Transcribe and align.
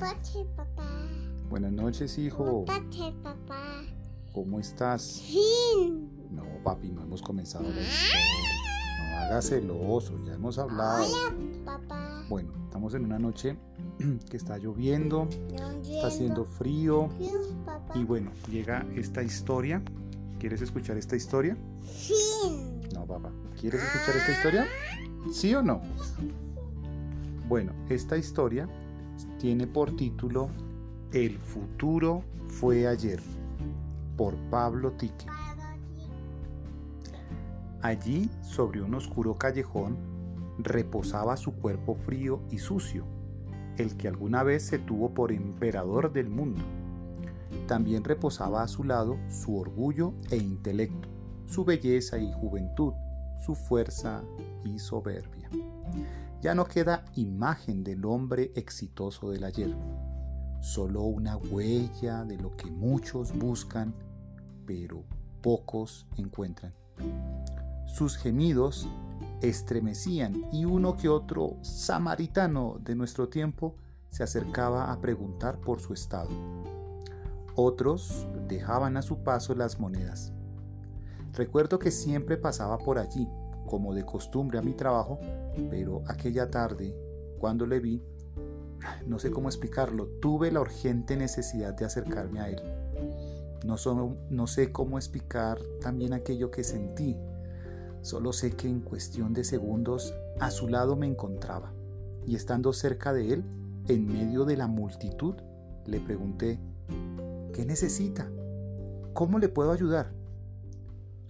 noches, 0.00 0.46
papá. 0.56 0.88
Buenas 1.48 1.72
noches, 1.72 2.18
hijo. 2.18 2.64
Buenas 2.64 2.82
noches, 2.84 3.14
papá. 3.22 3.82
¿Cómo 4.32 4.60
estás? 4.60 5.22
Fin. 5.22 6.08
No, 6.30 6.44
papi, 6.64 6.90
no 6.90 7.02
hemos 7.02 7.20
comenzado 7.22 7.64
la 7.64 7.80
historia. 7.80 8.20
No 9.10 9.18
hagas 9.18 9.48
celoso, 9.48 10.12
ya 10.24 10.34
hemos 10.34 10.58
hablado. 10.58 11.04
Hola, 11.04 11.34
papá. 11.64 12.24
Bueno, 12.28 12.52
estamos 12.64 12.94
en 12.94 13.04
una 13.04 13.18
noche 13.18 13.56
que 14.30 14.36
está 14.36 14.56
lloviendo, 14.58 15.28
está 15.82 16.06
haciendo 16.06 16.44
frío 16.44 17.08
papá. 17.66 17.98
y 17.98 18.04
bueno, 18.04 18.30
llega 18.50 18.86
esta 18.94 19.22
historia. 19.22 19.82
¿Quieres 20.38 20.62
escuchar 20.62 20.96
esta 20.96 21.16
historia? 21.16 21.56
No, 22.94 23.04
papá. 23.06 23.30
¿Quieres 23.60 23.82
escuchar 23.82 24.16
esta 24.16 24.32
historia? 24.32 24.66
¿Sí 25.32 25.54
o 25.54 25.62
no? 25.62 25.82
Bueno, 27.48 27.72
esta 27.90 28.16
historia 28.16 28.68
tiene 29.40 29.66
por 29.66 29.96
título 29.96 30.50
El 31.12 31.38
futuro 31.38 32.22
fue 32.48 32.86
ayer, 32.86 33.22
por 34.14 34.34
Pablo 34.50 34.92
Tique. 34.92 35.24
Allí, 37.80 38.28
sobre 38.42 38.82
un 38.82 38.94
oscuro 38.94 39.36
callejón, 39.36 39.96
reposaba 40.58 41.38
su 41.38 41.54
cuerpo 41.54 41.94
frío 41.94 42.42
y 42.50 42.58
sucio, 42.58 43.06
el 43.78 43.96
que 43.96 44.08
alguna 44.08 44.42
vez 44.42 44.62
se 44.62 44.78
tuvo 44.78 45.14
por 45.14 45.32
emperador 45.32 46.12
del 46.12 46.28
mundo. 46.28 46.60
También 47.66 48.04
reposaba 48.04 48.62
a 48.62 48.68
su 48.68 48.84
lado 48.84 49.16
su 49.30 49.56
orgullo 49.56 50.12
e 50.30 50.36
intelecto, 50.36 51.08
su 51.46 51.64
belleza 51.64 52.18
y 52.18 52.30
juventud, 52.30 52.92
su 53.46 53.54
fuerza 53.54 54.22
y 54.66 54.78
soberbia. 54.78 55.48
Ya 56.40 56.54
no 56.54 56.64
queda 56.64 57.04
imagen 57.16 57.84
del 57.84 58.04
hombre 58.06 58.50
exitoso 58.54 59.30
del 59.30 59.44
ayer, 59.44 59.76
solo 60.60 61.02
una 61.02 61.36
huella 61.36 62.24
de 62.24 62.38
lo 62.38 62.56
que 62.56 62.70
muchos 62.70 63.36
buscan, 63.36 63.94
pero 64.66 65.04
pocos 65.42 66.06
encuentran. 66.16 66.72
Sus 67.86 68.16
gemidos 68.16 68.88
estremecían 69.42 70.46
y 70.50 70.64
uno 70.64 70.96
que 70.96 71.10
otro 71.10 71.56
samaritano 71.62 72.78
de 72.80 72.94
nuestro 72.94 73.28
tiempo 73.28 73.76
se 74.08 74.22
acercaba 74.22 74.92
a 74.92 75.00
preguntar 75.00 75.60
por 75.60 75.80
su 75.80 75.92
estado. 75.92 76.30
Otros 77.54 78.26
dejaban 78.48 78.96
a 78.96 79.02
su 79.02 79.22
paso 79.22 79.54
las 79.54 79.78
monedas. 79.78 80.32
Recuerdo 81.34 81.78
que 81.78 81.90
siempre 81.90 82.36
pasaba 82.36 82.78
por 82.78 82.98
allí, 82.98 83.28
como 83.66 83.94
de 83.94 84.04
costumbre 84.04 84.58
a 84.58 84.62
mi 84.62 84.72
trabajo, 84.72 85.18
pero 85.70 86.02
aquella 86.06 86.50
tarde, 86.50 86.94
cuando 87.38 87.66
le 87.66 87.80
vi, 87.80 88.02
no 89.06 89.18
sé 89.18 89.30
cómo 89.30 89.48
explicarlo, 89.48 90.06
tuve 90.20 90.50
la 90.50 90.60
urgente 90.60 91.16
necesidad 91.16 91.74
de 91.74 91.84
acercarme 91.84 92.40
a 92.40 92.48
él. 92.48 92.60
No, 93.64 93.76
so- 93.76 94.16
no 94.30 94.46
sé 94.46 94.72
cómo 94.72 94.96
explicar 94.98 95.58
también 95.80 96.12
aquello 96.14 96.50
que 96.50 96.64
sentí, 96.64 97.16
solo 98.02 98.32
sé 98.32 98.52
que 98.52 98.68
en 98.68 98.80
cuestión 98.80 99.34
de 99.34 99.44
segundos 99.44 100.14
a 100.40 100.50
su 100.50 100.68
lado 100.68 100.96
me 100.96 101.06
encontraba, 101.06 101.72
y 102.26 102.34
estando 102.36 102.72
cerca 102.72 103.12
de 103.12 103.34
él, 103.34 103.44
en 103.88 104.06
medio 104.06 104.44
de 104.44 104.56
la 104.56 104.66
multitud, 104.66 105.34
le 105.86 106.00
pregunté, 106.00 106.58
¿qué 107.52 107.64
necesita? 107.66 108.30
¿Cómo 109.12 109.38
le 109.38 109.48
puedo 109.48 109.72
ayudar? 109.72 110.12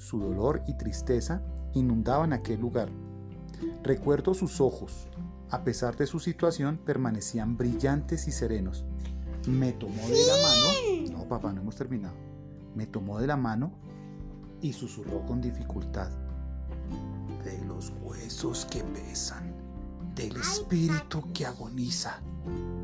Su 0.01 0.19
dolor 0.19 0.63
y 0.67 0.73
tristeza 0.73 1.43
inundaban 1.75 2.33
aquel 2.33 2.59
lugar. 2.59 2.89
Recuerdo 3.83 4.33
sus 4.33 4.59
ojos. 4.63 5.07
A 5.51 5.63
pesar 5.63 5.95
de 5.99 6.07
su 6.07 6.21
situación, 6.21 6.79
permanecían 6.79 7.59
brillantes 7.59 8.27
y 8.27 8.33
serenos. 8.33 8.87
Me 9.47 9.73
tomó 9.73 10.09
de 10.09 10.27
la 10.27 10.37
mano. 10.43 11.19
No, 11.19 11.29
papá, 11.29 11.53
no 11.53 11.61
hemos 11.61 11.77
terminado. 11.77 12.15
Me 12.75 12.87
tomó 12.87 13.19
de 13.19 13.27
la 13.27 13.37
mano 13.37 13.73
y 14.63 14.73
susurró 14.73 15.27
con 15.27 15.43
dificultad. 15.43 16.11
De 17.45 17.63
los 17.67 17.93
huesos 18.01 18.65
que 18.71 18.83
pesan, 18.83 19.55
del 20.15 20.35
espíritu 20.39 21.31
que 21.35 21.45
agoniza, 21.45 22.23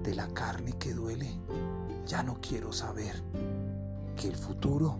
de 0.03 0.15
la 0.15 0.29
carne 0.35 0.73
que 0.73 0.93
duele, 0.93 1.31
ya 2.05 2.23
no 2.23 2.43
quiero 2.43 2.75
saber 2.75 3.23
que 4.17 4.29
el 4.29 4.37
futuro 4.37 4.99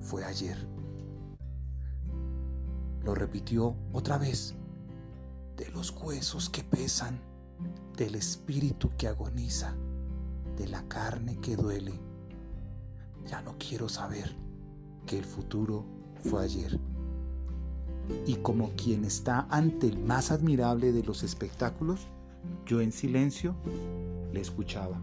fue 0.00 0.24
ayer. 0.24 0.79
Lo 3.04 3.14
repitió 3.14 3.74
otra 3.92 4.18
vez. 4.18 4.54
De 5.56 5.70
los 5.70 5.90
huesos 5.90 6.48
que 6.48 6.64
pesan, 6.64 7.20
del 7.96 8.14
espíritu 8.14 8.90
que 8.96 9.08
agoniza, 9.08 9.74
de 10.56 10.68
la 10.68 10.86
carne 10.88 11.38
que 11.40 11.56
duele. 11.56 11.92
Ya 13.26 13.42
no 13.42 13.56
quiero 13.58 13.88
saber 13.88 14.34
que 15.06 15.18
el 15.18 15.24
futuro 15.24 15.84
fue 16.22 16.44
ayer. 16.44 16.78
Y 18.26 18.36
como 18.36 18.70
quien 18.70 19.04
está 19.04 19.46
ante 19.50 19.86
el 19.86 19.98
más 19.98 20.30
admirable 20.30 20.92
de 20.92 21.02
los 21.02 21.22
espectáculos, 21.22 22.06
yo 22.66 22.80
en 22.80 22.92
silencio 22.92 23.54
le 24.32 24.40
escuchaba. 24.40 25.00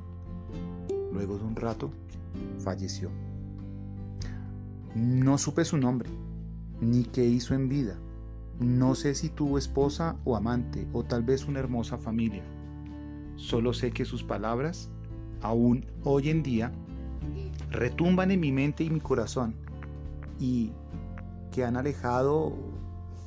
Luego 1.14 1.38
de 1.38 1.46
un 1.46 1.56
rato, 1.56 1.92
falleció. 2.60 3.10
No 4.96 5.38
supe 5.38 5.64
su 5.66 5.78
nombre, 5.78 6.10
ni 6.82 7.04
qué 7.04 7.26
hizo 7.26 7.54
en 7.54 7.70
vida. 7.70 7.98
No 8.60 8.96
sé 8.96 9.14
si 9.16 9.30
tuvo 9.30 9.58
esposa 9.58 10.18
o 10.24 10.36
amante, 10.36 10.88
o 10.94 11.04
tal 11.04 11.24
vez 11.24 11.46
una 11.46 11.60
hermosa 11.60 11.98
familia. 11.98 12.44
Solo 13.36 13.74
sé 13.74 13.92
que 13.92 14.06
sus 14.06 14.24
palabras, 14.24 14.90
aún 15.42 15.86
hoy 16.04 16.30
en 16.30 16.42
día, 16.42 16.72
retumban 17.70 18.32
en 18.32 18.40
mi 18.40 18.52
mente 18.52 18.84
y 18.84 18.90
mi 18.90 19.00
corazón, 19.00 19.56
y 20.40 20.72
que 21.52 21.64
han 21.66 21.78
alejado 21.78 22.54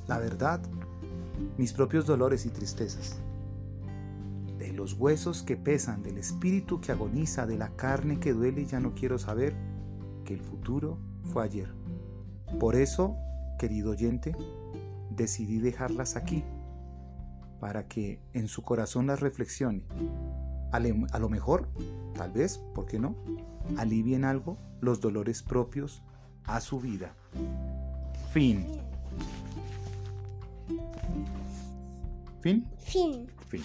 la 0.08 0.18
verdad, 0.18 0.60
mis 1.56 1.72
propios 1.72 2.06
dolores 2.06 2.44
y 2.44 2.50
tristezas. 2.50 3.20
De 4.58 4.72
los 4.72 4.94
huesos 4.94 5.44
que 5.44 5.56
pesan, 5.56 6.02
del 6.02 6.18
espíritu 6.18 6.80
que 6.80 6.90
agoniza, 6.90 7.46
de 7.46 7.56
la 7.56 7.70
carne 7.76 8.18
que 8.18 8.32
duele, 8.32 8.66
ya 8.66 8.80
no 8.80 8.92
quiero 8.94 9.18
saber 9.18 9.54
que 10.24 10.34
el 10.34 10.40
futuro 10.40 10.98
fue 11.32 11.44
ayer. 11.44 11.72
Por 12.58 12.74
eso, 12.74 13.16
querido 13.60 13.90
oyente, 13.90 14.34
decidí 15.10 15.58
dejarlas 15.58 16.16
aquí, 16.16 16.42
para 17.60 17.86
que 17.86 18.18
en 18.32 18.48
su 18.48 18.62
corazón 18.62 19.06
las 19.06 19.20
reflexione. 19.20 19.84
A, 20.72 20.80
lo 20.80 21.28
mejor, 21.28 21.68
tal 22.14 22.32
vez, 22.32 22.56
¿por 22.74 22.86
qué 22.86 22.98
no? 22.98 23.14
Alivien 23.76 24.24
algo 24.24 24.56
los 24.80 25.02
dolores 25.02 25.42
propios 25.42 26.02
a 26.44 26.62
su 26.62 26.80
vida. 26.80 27.14
Fin. 28.32 28.64
Fin. 32.40 32.66
Fin. 32.78 33.26
Fin. 33.46 33.62